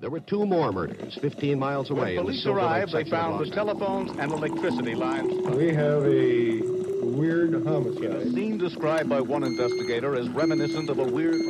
[0.00, 2.16] There were two more murders 15 miles away.
[2.16, 5.32] When police arrived, they found the telephones and electricity lines.
[5.56, 6.60] We have a
[7.02, 8.04] weird homicide.
[8.04, 11.40] A scene described by one investigator as reminiscent of a weird.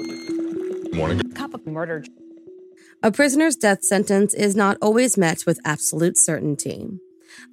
[0.94, 1.20] Morning.
[1.32, 2.04] Cup of murder.
[3.02, 6.88] A prisoner's death sentence is not always met with absolute certainty.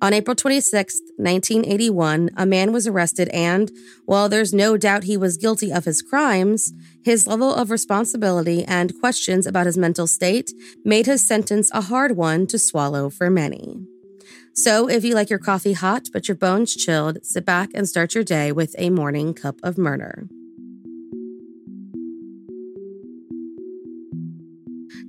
[0.01, 3.71] On April 26, 1981, a man was arrested, and
[4.05, 8.99] while there's no doubt he was guilty of his crimes, his level of responsibility and
[8.99, 10.51] questions about his mental state
[10.83, 13.85] made his sentence a hard one to swallow for many.
[14.53, 18.15] So, if you like your coffee hot but your bones chilled, sit back and start
[18.15, 20.29] your day with a morning cup of murder.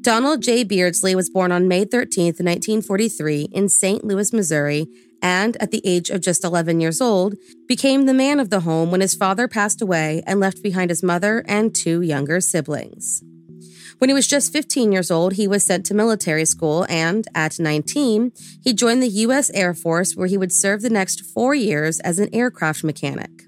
[0.06, 0.64] Donald J.
[0.64, 4.04] Beardslee was born on May 13, 1943, in St.
[4.04, 4.86] Louis, Missouri,
[5.20, 7.34] and at the age of just 11 years old,
[7.66, 11.02] became the man of the home when his father passed away and left behind his
[11.02, 13.24] mother and two younger siblings.
[13.98, 17.58] When he was just 15 years old, he was sent to military school, and at
[17.58, 18.30] 19,
[18.62, 19.50] he joined the U.S.
[19.54, 23.45] Air Force, where he would serve the next four years as an aircraft mechanic.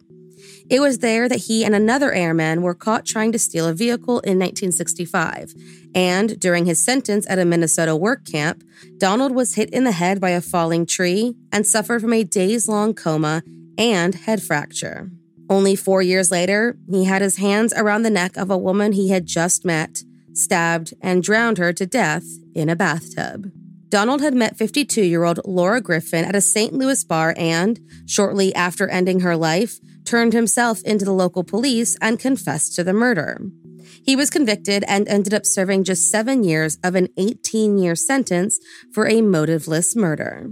[0.70, 4.20] It was there that he and another airman were caught trying to steal a vehicle
[4.20, 5.54] in 1965.
[5.94, 8.62] And during his sentence at a Minnesota work camp,
[8.98, 12.68] Donald was hit in the head by a falling tree and suffered from a days
[12.68, 13.42] long coma
[13.78, 15.10] and head fracture.
[15.48, 19.08] Only four years later, he had his hands around the neck of a woman he
[19.08, 20.02] had just met,
[20.34, 23.50] stabbed, and drowned her to death in a bathtub.
[23.88, 26.74] Donald had met 52 year old Laura Griffin at a St.
[26.74, 32.18] Louis bar and, shortly after ending her life, turned himself into the local police and
[32.18, 33.38] confessed to the murder.
[34.02, 38.58] He was convicted and ended up serving just seven years of an 18 year sentence
[38.90, 40.50] for a motiveless murder.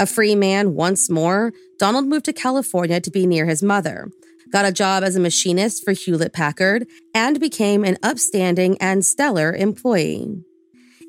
[0.00, 4.08] A free man once more, Donald moved to California to be near his mother,
[4.50, 9.54] got a job as a machinist for Hewlett Packard, and became an upstanding and stellar
[9.54, 10.42] employee.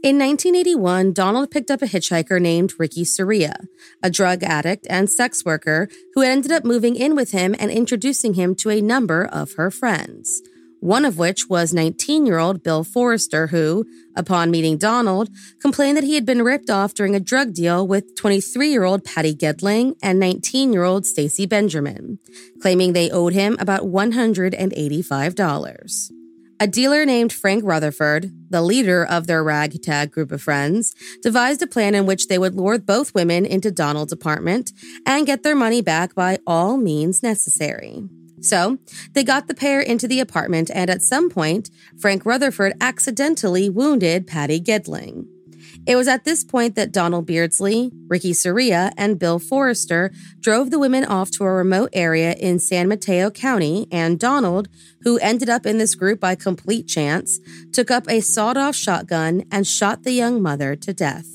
[0.04, 3.54] In 1981, Donald picked up a hitchhiker named Ricky Soria,
[4.02, 8.34] a drug addict and sex worker who ended up moving in with him and introducing
[8.34, 10.42] him to a number of her friends.
[10.80, 13.86] One of which was 19 year old Bill Forrester, who,
[14.16, 15.30] upon meeting Donald,
[15.62, 19.04] complained that he had been ripped off during a drug deal with 23 year old
[19.04, 22.18] Patty Gedling and 19 year old Stacy Benjamin,
[22.60, 26.12] claiming they owed him about $185.
[26.62, 31.66] A dealer named Frank Rutherford, the leader of their ragtag group of friends, devised a
[31.66, 34.72] plan in which they would lure both women into Donald's apartment
[35.04, 38.04] and get their money back by all means necessary.
[38.42, 38.78] So,
[39.14, 44.28] they got the pair into the apartment, and at some point, Frank Rutherford accidentally wounded
[44.28, 45.31] Patty Gedling.
[45.88, 50.78] It was at this point that Donald Beardslee, Ricky Soria, and Bill Forrester drove the
[50.78, 54.68] women off to a remote area in San Mateo County, and Donald,
[55.02, 57.40] who ended up in this group by complete chance,
[57.74, 61.28] took up a sawed off shotgun and shot the young mother to death.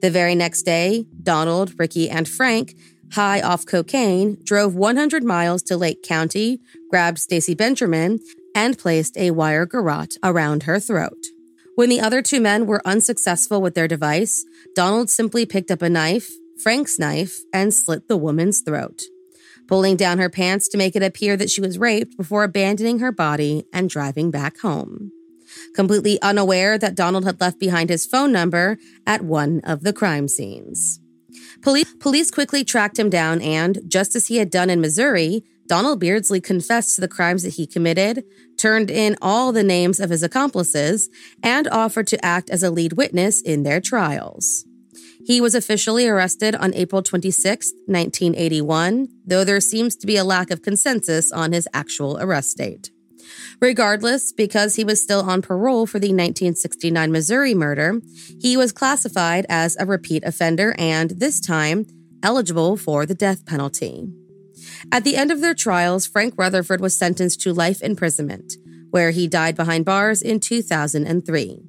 [0.00, 2.76] The very next day, Donald, Ricky, and Frank,
[3.12, 6.60] high off cocaine, drove 100 miles to Lake County,
[6.90, 8.20] grabbed Stacy Benjamin,
[8.54, 11.33] and placed a wire garrote around her throat.
[11.76, 14.44] When the other two men were unsuccessful with their device,
[14.76, 16.30] Donald simply picked up a knife,
[16.62, 19.02] Frank's knife, and slit the woman's throat,
[19.66, 23.10] pulling down her pants to make it appear that she was raped before abandoning her
[23.10, 25.10] body and driving back home.
[25.74, 30.28] Completely unaware that Donald had left behind his phone number at one of the crime
[30.28, 31.00] scenes.
[31.60, 36.00] Police, police quickly tracked him down, and just as he had done in Missouri, Donald
[36.00, 38.24] Beardslee confessed to the crimes that he committed,
[38.58, 41.08] turned in all the names of his accomplices,
[41.42, 44.64] and offered to act as a lead witness in their trials.
[45.24, 50.50] He was officially arrested on April 26, 1981, though there seems to be a lack
[50.50, 52.90] of consensus on his actual arrest date.
[53.60, 58.02] Regardless, because he was still on parole for the 1969 Missouri murder,
[58.38, 61.86] he was classified as a repeat offender and, this time,
[62.22, 64.06] eligible for the death penalty.
[64.92, 68.54] At the end of their trials, Frank Rutherford was sentenced to life imprisonment,
[68.90, 71.62] where he died behind bars in 2003.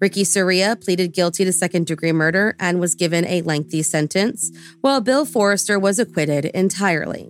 [0.00, 5.00] Ricky Soria pleaded guilty to second degree murder and was given a lengthy sentence, while
[5.00, 7.28] Bill Forrester was acquitted entirely.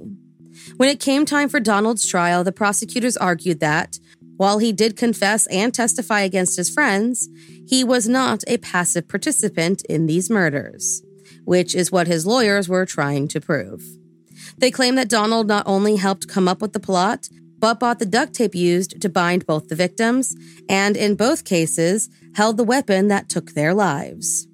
[0.76, 3.98] When it came time for Donald's trial, the prosecutors argued that
[4.36, 7.28] While he did confess and testify against his friends,
[7.66, 11.02] he was not a passive participant in these murders,
[11.44, 13.82] which is what his lawyers were trying to prove.
[14.58, 17.28] They claim that Donald not only helped come up with the plot,
[17.58, 20.34] but bought the duct tape used to bind both the victims,
[20.68, 24.48] and in both cases, held the weapon that took their lives.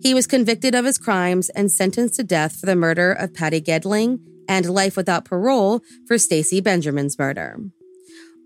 [0.00, 3.60] He was convicted of his crimes and sentenced to death for the murder of Patty
[3.60, 7.58] Gedling and life without parole for Stacy Benjamin's murder.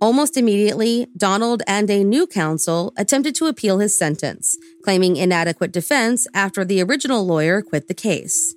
[0.01, 6.27] Almost immediately, Donald and a new counsel attempted to appeal his sentence, claiming inadequate defense
[6.33, 8.55] after the original lawyer quit the case.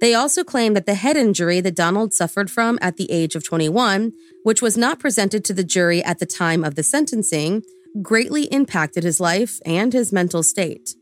[0.00, 3.44] They also claim that the head injury that Donald suffered from at the age of
[3.44, 4.12] 21,
[4.44, 7.62] which was not presented to the jury at the time of the sentencing,
[8.00, 10.94] greatly impacted his life and his mental state.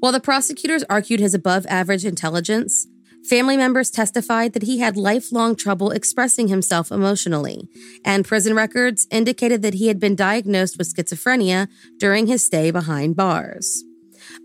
[0.00, 2.86] While the prosecutors argued his above average intelligence,
[3.28, 7.68] family members testified that he had lifelong trouble expressing himself emotionally,
[8.04, 11.68] and prison records indicated that he had been diagnosed with schizophrenia
[11.98, 13.84] during his stay behind bars.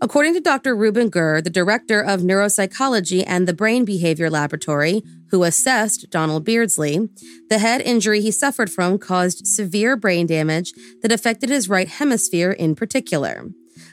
[0.00, 0.74] According to Dr.
[0.74, 7.08] Ruben Gur, the director of neuropsychology and the Brain Behavior Laboratory, who assessed Donald Beardslee,
[7.48, 10.72] the head injury he suffered from caused severe brain damage
[11.02, 13.48] that affected his right hemisphere in particular,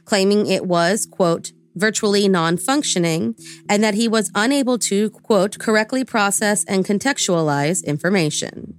[0.05, 3.35] claiming it was, quote, virtually non functioning,
[3.69, 8.75] and that he was unable to, quote, correctly process and contextualize information.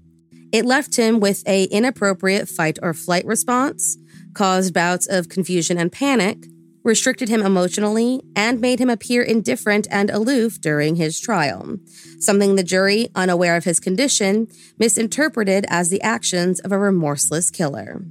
[0.52, 3.98] It left him with a inappropriate fight or flight response,
[4.34, 6.46] caused bouts of confusion and panic,
[6.86, 11.76] restricted him emotionally, and made him appear indifferent and aloof during his trial,
[12.20, 14.46] something the jury, unaware of his condition,
[14.78, 18.02] misinterpreted as the actions of a remorseless killer.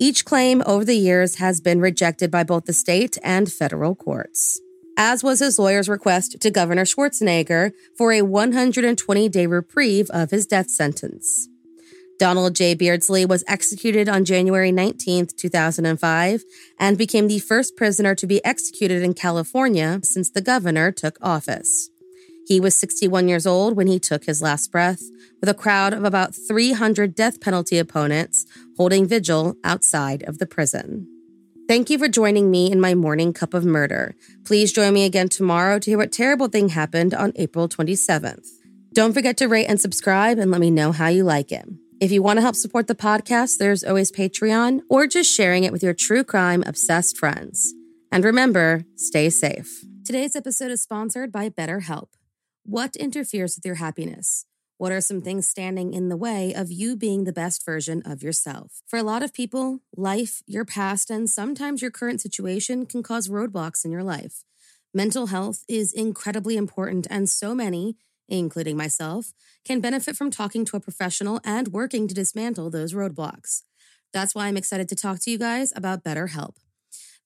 [0.00, 4.60] Each claim over the years has been rejected by both the state and federal courts,
[4.98, 10.44] as was his lawyer's request to Governor Schwarzenegger for a 120 day reprieve of his
[10.44, 11.48] death sentence.
[12.22, 12.76] Donald J.
[12.76, 16.44] Beardslee was executed on January 19, 2005,
[16.78, 21.90] and became the first prisoner to be executed in California since the governor took office.
[22.46, 25.02] He was 61 years old when he took his last breath,
[25.40, 28.46] with a crowd of about 300 death penalty opponents
[28.76, 31.08] holding vigil outside of the prison.
[31.66, 34.14] Thank you for joining me in my morning cup of murder.
[34.44, 38.46] Please join me again tomorrow to hear what terrible thing happened on April 27th.
[38.92, 41.66] Don't forget to rate and subscribe and let me know how you like it.
[42.02, 45.70] If you want to help support the podcast, there's always Patreon or just sharing it
[45.70, 47.74] with your true crime obsessed friends.
[48.10, 49.84] And remember, stay safe.
[50.04, 52.08] Today's episode is sponsored by BetterHelp.
[52.64, 54.46] What interferes with your happiness?
[54.78, 58.20] What are some things standing in the way of you being the best version of
[58.20, 58.82] yourself?
[58.88, 63.28] For a lot of people, life, your past, and sometimes your current situation can cause
[63.28, 64.42] roadblocks in your life.
[64.92, 67.96] Mental health is incredibly important, and so many,
[68.38, 69.32] including myself,
[69.64, 73.62] can benefit from talking to a professional and working to dismantle those roadblocks.
[74.12, 76.56] That's why I'm excited to talk to you guys about BetterHelp.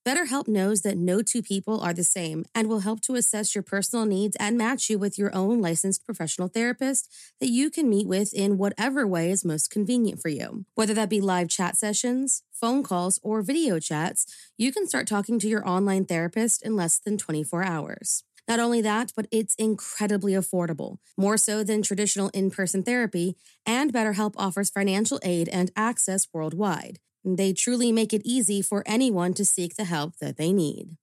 [0.07, 3.63] BetterHelp knows that no two people are the same and will help to assess your
[3.63, 8.07] personal needs and match you with your own licensed professional therapist that you can meet
[8.07, 10.65] with in whatever way is most convenient for you.
[10.77, 15.41] Whether that be live chat sessions, phone calls, or video chats, you can start talking
[15.41, 18.23] to your online therapist in less than 24 hours.
[18.49, 23.93] Not only that, but it's incredibly affordable, more so than traditional in person therapy, and
[23.93, 26.99] BetterHelp offers financial aid and access worldwide.
[27.25, 30.97] They truly make it easy for anyone to seek the help that they need.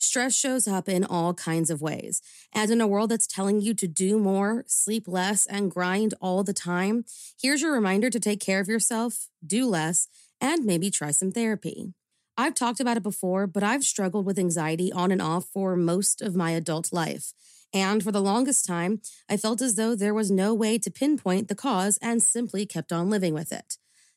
[0.00, 2.22] Stress shows up in all kinds of ways.
[2.54, 6.42] And in a world that's telling you to do more, sleep less, and grind all
[6.42, 7.04] the time,
[7.40, 10.08] here's your reminder to take care of yourself, do less,
[10.40, 11.92] and maybe try some therapy.
[12.40, 16.22] I've talked about it before, but I've struggled with anxiety on and off for most
[16.22, 17.34] of my adult life.
[17.74, 21.48] And for the longest time, I felt as though there was no way to pinpoint
[21.48, 23.76] the cause and simply kept on living with it.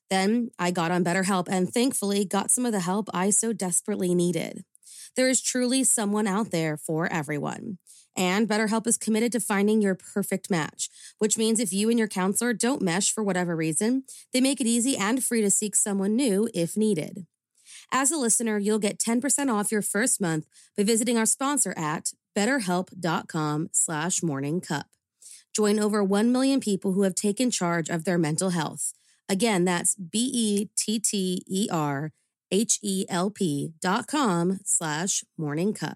[0.09, 4.15] Then I got on BetterHelp and thankfully got some of the help I so desperately
[4.15, 4.63] needed.
[5.17, 7.77] There is truly someone out there for everyone.
[8.15, 10.89] And BetterHelp is committed to finding your perfect match,
[11.19, 14.67] which means if you and your counselor don't mesh for whatever reason, they make it
[14.67, 17.25] easy and free to seek someone new if needed.
[17.95, 22.11] As a listener, you'll get 10% off your first month by visiting our sponsor at
[22.35, 24.85] betterhelp.com slash morningcup.
[25.55, 28.93] Join over 1 million people who have taken charge of their mental health.
[29.29, 30.71] Again, that's B-E-T-T-E-R
[32.51, 35.95] H-E-L-P dot com slash morningcup.